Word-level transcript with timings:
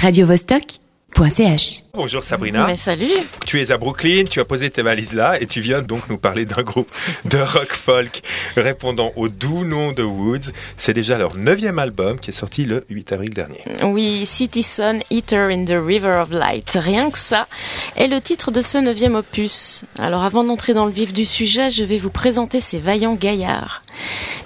radiovostok.ch. 0.00 1.82
Bonjour 1.92 2.24
Sabrina. 2.24 2.66
Mais 2.66 2.76
salut. 2.76 3.10
Tu 3.44 3.60
es 3.60 3.70
à 3.70 3.76
Brooklyn, 3.76 4.24
tu 4.24 4.40
as 4.40 4.46
posé 4.46 4.70
tes 4.70 4.80
valises 4.80 5.12
là 5.12 5.38
et 5.38 5.44
tu 5.44 5.60
viens 5.60 5.82
donc 5.82 6.08
nous 6.08 6.16
parler 6.16 6.46
d'un 6.46 6.62
groupe 6.62 6.90
de 7.26 7.36
rock 7.36 7.74
folk 7.74 8.22
répondant 8.56 9.12
au 9.16 9.28
doux 9.28 9.64
nom 9.64 9.92
de 9.92 10.02
Woods. 10.02 10.52
C'est 10.78 10.94
déjà 10.94 11.18
leur 11.18 11.36
neuvième 11.36 11.78
album 11.78 12.18
qui 12.18 12.30
est 12.30 12.34
sorti 12.34 12.64
le 12.64 12.86
8 12.88 13.12
avril 13.12 13.34
dernier. 13.34 13.60
Oui, 13.82 14.24
City 14.24 14.62
Sun, 14.62 15.00
Eater 15.10 15.50
in 15.50 15.66
the 15.66 15.76
River 15.76 16.22
of 16.22 16.30
Light. 16.30 16.78
Rien 16.80 17.10
que 17.10 17.18
ça 17.18 17.46
est 17.96 18.08
le 18.08 18.22
titre 18.22 18.50
de 18.50 18.62
ce 18.62 18.78
neuvième 18.78 19.16
opus. 19.16 19.84
Alors 19.98 20.22
avant 20.22 20.44
d'entrer 20.44 20.72
dans 20.72 20.86
le 20.86 20.92
vif 20.92 21.12
du 21.12 21.26
sujet, 21.26 21.68
je 21.68 21.84
vais 21.84 21.98
vous 21.98 22.10
présenter 22.10 22.60
ces 22.60 22.78
vaillants 22.78 23.16
gaillards. 23.16 23.82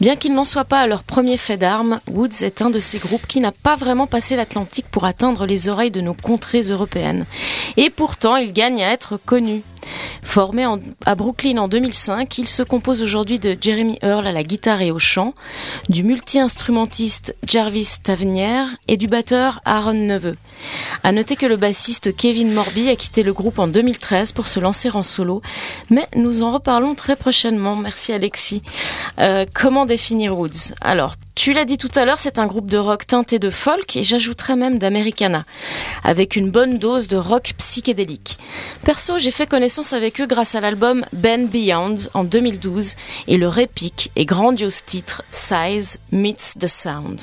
Bien 0.00 0.16
qu'ils 0.16 0.34
n'en 0.34 0.44
soient 0.44 0.64
pas 0.64 0.80
à 0.80 0.86
leur 0.86 1.02
premier 1.02 1.36
fait 1.36 1.56
d'armes, 1.56 2.00
Woods 2.10 2.42
est 2.42 2.62
un 2.62 2.70
de 2.70 2.80
ces 2.80 2.98
groupes 2.98 3.26
qui 3.26 3.40
n'a 3.40 3.52
pas 3.52 3.76
vraiment 3.76 4.06
passé 4.06 4.36
l'Atlantique 4.36 4.86
pour 4.90 5.04
atteindre 5.04 5.46
les 5.46 5.68
oreilles 5.68 5.90
de 5.90 6.00
nos 6.00 6.14
contrées 6.14 6.62
européennes. 6.62 7.26
Et 7.76 7.90
pourtant, 7.90 8.36
il 8.36 8.52
gagne 8.52 8.82
à 8.82 8.92
être 8.92 9.18
connu. 9.18 9.62
Formé 10.22 10.66
à 11.06 11.14
Brooklyn 11.14 11.58
en 11.58 11.68
2005, 11.68 12.38
il 12.38 12.48
se 12.48 12.62
compose 12.62 13.02
aujourd'hui 13.02 13.38
de 13.38 13.56
Jeremy 13.60 13.98
Earl 14.02 14.26
à 14.26 14.32
la 14.32 14.42
guitare 14.42 14.82
et 14.82 14.90
au 14.90 14.98
chant, 14.98 15.34
du 15.88 16.02
multi-instrumentiste 16.02 17.34
Jarvis 17.44 17.96
Tavernier 18.02 18.64
et 18.88 18.96
du 18.96 19.08
batteur 19.08 19.60
Aaron 19.64 19.94
Neveu. 19.94 20.36
À 21.02 21.12
noter 21.12 21.36
que 21.36 21.46
le 21.46 21.56
bassiste 21.56 22.14
Kevin 22.14 22.52
Morby 22.52 22.88
a 22.88 22.96
quitté 22.96 23.22
le 23.22 23.32
groupe 23.32 23.58
en 23.58 23.66
2013 23.66 24.32
pour 24.32 24.46
se 24.46 24.60
lancer 24.60 24.90
en 24.90 25.02
solo, 25.02 25.42
mais 25.88 26.06
nous 26.14 26.42
en 26.42 26.52
reparlons 26.52 26.94
très 26.94 27.16
prochainement. 27.16 27.76
Merci 27.76 28.12
Alexis. 28.12 28.62
Euh, 29.18 29.46
comment 29.52 29.86
définir 29.86 30.38
Woods? 30.38 30.74
Alors, 30.80 31.14
tu 31.40 31.54
l'as 31.54 31.64
dit 31.64 31.78
tout 31.78 31.88
à 31.94 32.04
l'heure, 32.04 32.18
c'est 32.18 32.38
un 32.38 32.44
groupe 32.44 32.70
de 32.70 32.76
rock 32.76 33.06
teinté 33.06 33.38
de 33.38 33.48
folk 33.48 33.96
et 33.96 34.04
j'ajouterais 34.04 34.56
même 34.56 34.78
d'Americana, 34.78 35.46
avec 36.04 36.36
une 36.36 36.50
bonne 36.50 36.76
dose 36.76 37.08
de 37.08 37.16
rock 37.16 37.54
psychédélique. 37.56 38.36
Perso, 38.84 39.16
j'ai 39.16 39.30
fait 39.30 39.46
connaissance 39.46 39.94
avec 39.94 40.20
eux 40.20 40.26
grâce 40.26 40.54
à 40.54 40.60
l'album 40.60 41.02
Ben 41.14 41.46
Beyond 41.46 41.94
en 42.12 42.24
2012 42.24 42.94
et 43.26 43.38
leur 43.38 43.58
épique 43.58 44.12
et 44.16 44.26
grandiose 44.26 44.84
titre 44.84 45.22
Size 45.30 45.98
Meets 46.12 46.58
the 46.60 46.68
Sound. 46.68 47.18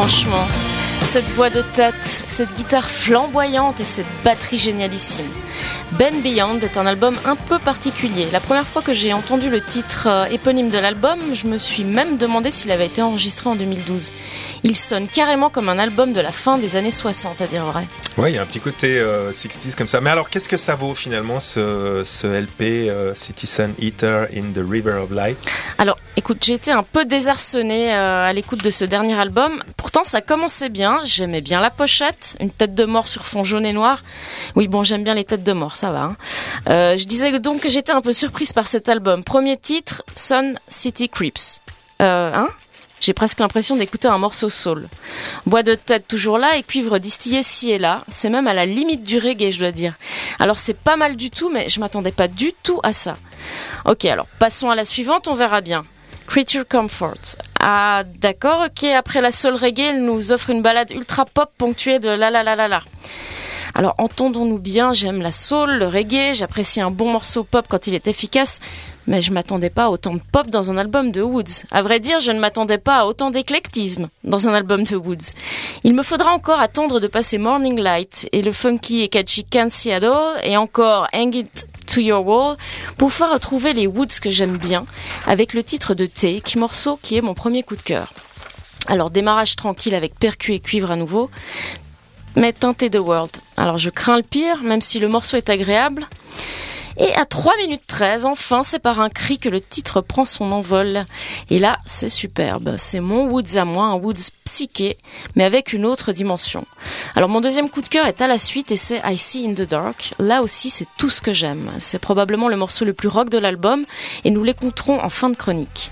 Franchement, 0.00 0.48
cette 1.02 1.28
voix 1.32 1.50
de 1.50 1.60
tête, 1.60 2.24
cette 2.30 2.54
guitare 2.54 2.88
flamboyante 2.88 3.80
et 3.80 3.84
cette 3.84 4.06
batterie 4.24 4.56
génialissime. 4.56 5.26
Ben 5.92 6.22
Beyond 6.22 6.60
est 6.60 6.78
un 6.78 6.86
album 6.86 7.16
un 7.24 7.34
peu 7.34 7.58
particulier. 7.58 8.28
La 8.32 8.38
première 8.38 8.66
fois 8.66 8.80
que 8.80 8.92
j'ai 8.92 9.12
entendu 9.12 9.50
le 9.50 9.60
titre 9.60 10.06
euh, 10.08 10.24
éponyme 10.26 10.70
de 10.70 10.78
l'album, 10.78 11.18
je 11.34 11.48
me 11.48 11.58
suis 11.58 11.82
même 11.82 12.16
demandé 12.16 12.52
s'il 12.52 12.70
avait 12.70 12.86
été 12.86 13.02
enregistré 13.02 13.50
en 13.50 13.56
2012. 13.56 14.12
Il 14.62 14.76
sonne 14.76 15.08
carrément 15.08 15.50
comme 15.50 15.68
un 15.68 15.78
album 15.78 16.12
de 16.12 16.20
la 16.20 16.30
fin 16.30 16.58
des 16.58 16.76
années 16.76 16.92
60, 16.92 17.42
à 17.42 17.46
dire 17.48 17.64
vrai. 17.64 17.88
Oui, 18.16 18.30
il 18.30 18.34
y 18.36 18.38
a 18.38 18.42
un 18.42 18.46
petit 18.46 18.60
côté 18.60 19.00
60s 19.00 19.00
euh, 19.02 19.72
comme 19.76 19.88
ça. 19.88 20.00
Mais 20.00 20.10
alors, 20.10 20.30
qu'est-ce 20.30 20.48
que 20.48 20.56
ça 20.56 20.76
vaut 20.76 20.94
finalement 20.94 21.40
ce, 21.40 22.02
ce 22.04 22.26
LP 22.28 22.62
euh, 22.88 23.12
Citizen 23.14 23.74
Eater 23.78 24.28
in 24.34 24.52
the 24.54 24.64
River 24.66 24.92
of 24.92 25.10
Light? 25.10 25.38
Alors, 25.78 25.98
écoute, 26.16 26.38
j'ai 26.42 26.54
été 26.54 26.70
un 26.70 26.84
peu 26.84 27.04
désarçonnée 27.04 27.92
à 27.92 28.32
l'écoute 28.32 28.62
de 28.62 28.70
ce 28.70 28.84
dernier 28.84 29.18
album. 29.18 29.62
Pourtant, 29.76 30.04
ça 30.04 30.20
commençait 30.20 30.68
bien. 30.68 31.00
J'aimais 31.04 31.40
bien 31.40 31.60
la 31.60 31.70
pochette, 31.70 32.19
une 32.40 32.50
tête 32.50 32.74
de 32.74 32.84
mort 32.84 33.08
sur 33.08 33.26
fond 33.26 33.44
jaune 33.44 33.66
et 33.66 33.72
noir. 33.72 34.02
Oui, 34.56 34.68
bon, 34.68 34.82
j'aime 34.84 35.04
bien 35.04 35.14
les 35.14 35.24
têtes 35.24 35.42
de 35.42 35.52
mort 35.52 35.76
ça 35.76 35.90
va. 35.90 36.02
Hein. 36.02 36.16
Euh, 36.68 36.96
je 36.96 37.04
disais 37.04 37.38
donc 37.38 37.60
que 37.60 37.68
j'étais 37.68 37.92
un 37.92 38.00
peu 38.00 38.12
surprise 38.12 38.52
par 38.52 38.66
cet 38.66 38.88
album. 38.88 39.24
Premier 39.24 39.56
titre, 39.56 40.02
Sun 40.14 40.58
City 40.68 41.08
Creeps. 41.08 41.60
Euh, 42.02 42.32
hein? 42.34 42.48
J'ai 43.00 43.14
presque 43.14 43.40
l'impression 43.40 43.76
d'écouter 43.76 44.08
un 44.08 44.18
morceau 44.18 44.50
soul. 44.50 44.86
Bois 45.46 45.62
de 45.62 45.74
tête 45.74 46.06
toujours 46.06 46.36
là 46.36 46.56
et 46.56 46.62
cuivre 46.62 46.98
distillé 46.98 47.42
ci 47.42 47.70
et 47.70 47.78
là. 47.78 48.04
C'est 48.08 48.28
même 48.28 48.46
à 48.46 48.52
la 48.52 48.66
limite 48.66 49.02
du 49.02 49.18
reggae, 49.18 49.50
je 49.50 49.58
dois 49.58 49.72
dire. 49.72 49.94
Alors 50.38 50.58
c'est 50.58 50.76
pas 50.76 50.96
mal 50.96 51.16
du 51.16 51.30
tout, 51.30 51.48
mais 51.48 51.68
je 51.70 51.80
m'attendais 51.80 52.12
pas 52.12 52.28
du 52.28 52.52
tout 52.62 52.78
à 52.82 52.92
ça. 52.92 53.16
Ok, 53.86 54.04
alors 54.04 54.26
passons 54.38 54.68
à 54.68 54.74
la 54.74 54.84
suivante, 54.84 55.28
on 55.28 55.34
verra 55.34 55.62
bien. 55.62 55.86
Creature 56.30 56.64
Comfort. 56.64 57.34
Ah, 57.58 58.04
d'accord, 58.20 58.66
ok, 58.66 58.84
après 58.84 59.20
la 59.20 59.32
soul 59.32 59.56
reggae, 59.56 59.80
elle 59.80 60.04
nous 60.04 60.30
offre 60.30 60.50
une 60.50 60.62
balade 60.62 60.92
ultra 60.92 61.24
pop 61.24 61.50
ponctuée 61.58 61.98
de 61.98 62.08
la 62.08 62.30
la 62.30 62.44
la 62.44 62.54
la 62.54 62.68
la. 62.68 62.82
Alors 63.74 63.96
entendons-nous 63.98 64.60
bien, 64.60 64.92
j'aime 64.92 65.22
la 65.22 65.32
soul, 65.32 65.72
le 65.72 65.88
reggae, 65.88 66.32
j'apprécie 66.34 66.80
un 66.80 66.92
bon 66.92 67.10
morceau 67.10 67.42
pop 67.42 67.66
quand 67.68 67.88
il 67.88 67.94
est 67.94 68.06
efficace, 68.06 68.60
mais 69.06 69.22
je 69.22 69.32
m'attendais 69.32 69.70
pas 69.70 69.84
à 69.84 69.88
autant 69.88 70.14
de 70.14 70.20
pop 70.32 70.48
dans 70.48 70.70
un 70.70 70.76
album 70.76 71.12
de 71.12 71.22
Woods. 71.22 71.64
À 71.70 71.82
vrai 71.82 72.00
dire, 72.00 72.20
je 72.20 72.32
ne 72.32 72.38
m'attendais 72.38 72.78
pas 72.78 72.98
à 72.98 73.06
autant 73.06 73.30
d'éclectisme 73.30 74.08
dans 74.24 74.48
un 74.48 74.54
album 74.54 74.84
de 74.84 74.96
Woods. 74.96 75.32
Il 75.84 75.94
me 75.94 76.02
faudra 76.02 76.32
encore 76.32 76.60
attendre 76.60 77.00
de 77.00 77.06
passer 77.06 77.38
Morning 77.38 77.78
Light 77.78 78.28
et 78.32 78.42
le 78.42 78.52
funky 78.52 79.02
et 79.02 79.08
catchy 79.08 79.44
Can't 79.44 79.70
See 79.70 79.92
At 79.92 80.04
All 80.04 80.40
et 80.44 80.56
encore 80.56 81.06
Hang 81.12 81.34
It 81.34 81.66
to 81.86 82.00
Your 82.00 82.26
Wall 82.26 82.56
pour 82.98 83.12
faire 83.12 83.32
retrouver 83.32 83.72
les 83.72 83.86
Woods 83.86 84.20
que 84.22 84.30
j'aime 84.30 84.56
bien 84.56 84.86
avec 85.26 85.54
le 85.54 85.62
titre 85.62 85.94
de 85.94 86.06
Take, 86.06 86.58
morceau 86.58 86.98
qui 87.02 87.16
est 87.16 87.22
mon 87.22 87.34
premier 87.34 87.62
coup 87.62 87.76
de 87.76 87.82
cœur. 87.82 88.12
Alors 88.86 89.10
démarrage 89.10 89.56
tranquille 89.56 89.94
avec 89.94 90.14
percu 90.14 90.54
et 90.54 90.60
cuivre 90.60 90.90
à 90.90 90.96
nouveau, 90.96 91.30
mais 92.36 92.52
teinté 92.52 92.88
de 92.90 92.98
World. 92.98 93.32
Alors 93.56 93.78
je 93.78 93.90
crains 93.90 94.16
le 94.16 94.22
pire, 94.22 94.62
même 94.62 94.80
si 94.80 94.98
le 94.98 95.08
morceau 95.08 95.36
est 95.36 95.50
agréable. 95.50 96.06
Et 96.96 97.14
à 97.14 97.24
3 97.24 97.56
minutes 97.58 97.86
13, 97.86 98.26
enfin, 98.26 98.62
c'est 98.62 98.78
par 98.78 99.00
un 99.00 99.08
cri 99.08 99.38
que 99.38 99.48
le 99.48 99.60
titre 99.60 100.00
prend 100.00 100.24
son 100.24 100.52
envol. 100.52 101.04
Et 101.48 101.58
là, 101.58 101.78
c'est 101.86 102.08
superbe. 102.08 102.74
C'est 102.76 103.00
mon 103.00 103.26
Woods 103.26 103.56
à 103.56 103.64
moi, 103.64 103.86
un 103.86 103.94
Woods 103.94 104.30
mais 105.36 105.44
avec 105.44 105.72
une 105.72 105.86
autre 105.86 106.12
dimension. 106.12 106.64
Alors 107.14 107.28
mon 107.28 107.40
deuxième 107.40 107.70
coup 107.70 107.82
de 107.82 107.88
cœur 107.88 108.06
est 108.06 108.20
à 108.20 108.26
la 108.26 108.38
suite 108.38 108.72
et 108.72 108.76
c'est 108.76 109.00
I 109.04 109.16
See 109.16 109.46
in 109.46 109.54
the 109.54 109.68
Dark. 109.68 110.14
Là 110.18 110.42
aussi, 110.42 110.70
c'est 110.70 110.86
tout 110.98 111.10
ce 111.10 111.20
que 111.20 111.32
j'aime. 111.32 111.70
C'est 111.78 111.98
probablement 111.98 112.48
le 112.48 112.56
morceau 112.56 112.84
le 112.84 112.92
plus 112.92 113.08
rock 113.08 113.28
de 113.30 113.38
l'album 113.38 113.84
et 114.24 114.30
nous 114.30 114.44
l'écouterons 114.44 115.02
en 115.02 115.08
fin 115.08 115.30
de 115.30 115.36
chronique. 115.36 115.90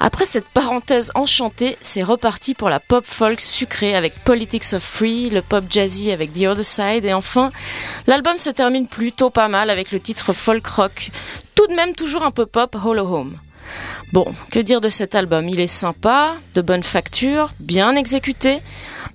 Après 0.00 0.26
cette 0.26 0.48
parenthèse 0.48 1.10
enchantée, 1.14 1.76
c'est 1.82 2.02
reparti 2.02 2.54
pour 2.54 2.68
la 2.68 2.78
pop 2.78 3.04
folk 3.04 3.40
sucrée 3.40 3.94
avec 3.94 4.14
Politics 4.24 4.74
of 4.74 4.82
Free, 4.82 5.30
le 5.30 5.42
pop 5.42 5.64
jazzy 5.68 6.12
avec 6.12 6.32
The 6.32 6.42
Other 6.42 6.64
Side 6.64 7.04
et 7.04 7.14
enfin, 7.14 7.50
l'album 8.06 8.36
se 8.36 8.50
termine 8.50 8.86
plutôt 8.86 9.30
pas 9.30 9.48
mal 9.48 9.70
avec 9.70 9.90
le 9.90 9.98
titre 9.98 10.32
folk 10.32 10.66
rock, 10.66 11.10
tout 11.54 11.66
de 11.66 11.74
même 11.74 11.94
toujours 11.94 12.22
un 12.22 12.30
peu 12.30 12.46
pop 12.46 12.76
Hollow 12.82 13.12
Home. 13.12 13.38
Bon, 14.12 14.26
que 14.50 14.58
dire 14.60 14.80
de 14.80 14.88
cet 14.88 15.14
album? 15.14 15.48
Il 15.48 15.60
est 15.60 15.66
sympa, 15.66 16.36
de 16.54 16.62
bonne 16.62 16.82
facture, 16.82 17.50
bien 17.60 17.96
exécuté, 17.96 18.60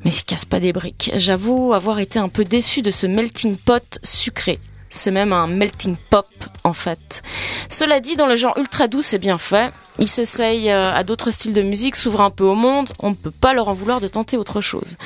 mais 0.03 0.12
il 0.12 0.24
casse 0.24 0.46
pas 0.46 0.59
des 0.59 0.74
briques. 0.74 1.12
J'avoue 1.16 1.74
avoir 1.74 2.00
été 2.00 2.19
un 2.19 2.30
peu 2.30 2.46
déçu 2.46 2.81
de 2.81 2.92
ce 2.92 3.08
melting 3.08 3.58
pot 3.58 4.00
sucré. 4.03 4.59
C'est 4.90 5.12
même 5.12 5.34
un 5.34 5.47
melting 5.47 5.96
pop 6.12 6.28
en 6.63 6.74
fait. 6.74 7.24
Cela 7.68 8.00
dit, 8.00 8.16
dans 8.16 8.28
le 8.28 8.36
genre 8.36 8.56
ultra 8.58 8.88
doux, 8.88 9.02
c'est 9.02 9.18
bien 9.18 9.40
fait. 9.40 9.74
Ils 9.97 10.08
s'essayent 10.08 10.69
euh, 10.69 10.94
à 10.94 11.03
d'autres 11.03 11.31
styles 11.31 11.53
de 11.53 11.63
musique, 11.63 11.96
s'ouvrent 11.96 12.22
un 12.22 12.30
peu 12.30 12.44
au 12.44 12.53
monde. 12.53 12.92
On 13.00 13.09
ne 13.09 13.16
peut 13.16 13.31
pas 13.31 13.53
leur 13.53 13.69
en 13.69 13.74
vouloir 13.74 14.02
de 14.02 14.08
tenter 14.08 14.38
autre 14.38 14.62
chose. 14.62 14.97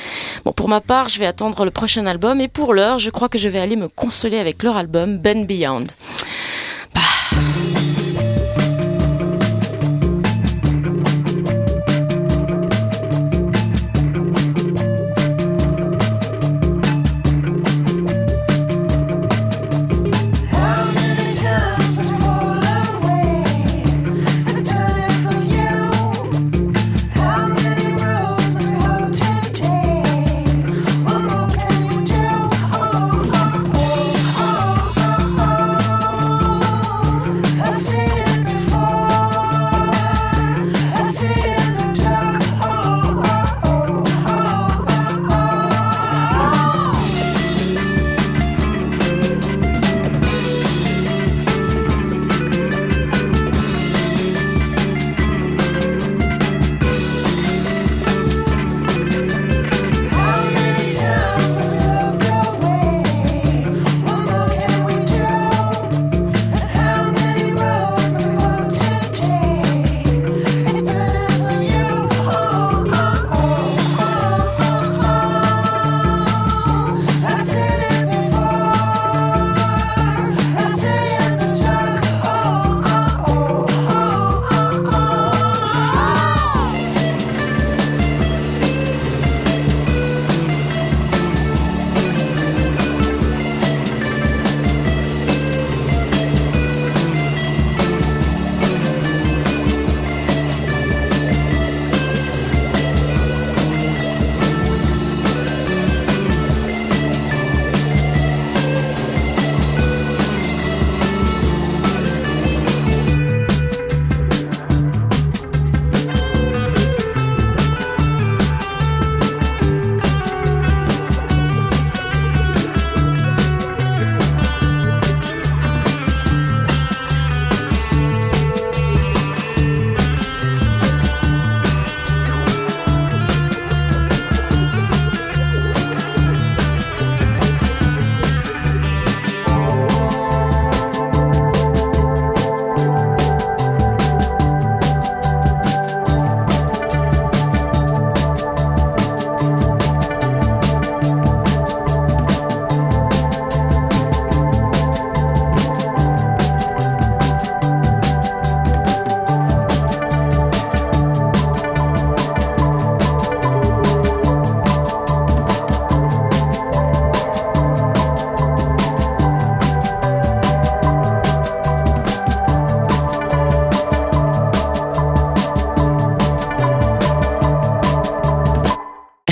Bon, 0.43 0.51
pour 0.51 0.67
ma 0.67 0.81
part, 0.81 1.07
je 1.07 1.19
vais 1.19 1.25
attendre 1.25 1.63
le 1.63 1.71
prochain 1.71 2.05
album 2.05 2.41
et 2.41 2.49
pour 2.49 2.73
l'heure, 2.73 2.99
je 2.99 3.09
crois 3.09 3.29
que 3.29 3.37
je 3.37 3.47
vais 3.47 3.59
aller 3.59 3.77
me 3.77 3.87
consoler 3.87 4.39
avec 4.39 4.61
leur 4.61 4.75
album 4.75 5.17
Ben 5.17 5.45
Beyond. 5.45 5.87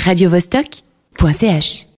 radiovostok.ch 0.06 1.86